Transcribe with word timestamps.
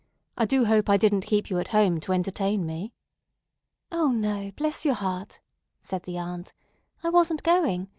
"I 0.35 0.45
do 0.47 0.65
hope 0.65 0.89
I 0.89 0.97
didn't 0.97 1.27
keep 1.27 1.51
you 1.51 1.59
at 1.59 1.67
home 1.67 1.99
to 1.99 2.11
entertain 2.11 2.65
me." 2.65 2.91
"O, 3.91 4.09
no, 4.11 4.51
bless 4.55 4.83
your 4.83 4.95
heart," 4.95 5.39
said 5.79 6.01
the 6.05 6.17
aunt, 6.17 6.55
"I 7.03 7.09
wasn't 7.11 7.43
going. 7.43 7.87